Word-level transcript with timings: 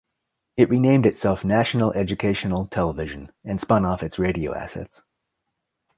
It 0.57 0.67
renamed 0.71 1.05
itself 1.05 1.45
National 1.45 1.93
Educational 1.93 2.65
Television, 2.65 3.31
and 3.45 3.61
spun 3.61 3.85
off 3.85 4.01
its 4.01 4.17
radio 4.17 4.55
assets. 4.55 5.03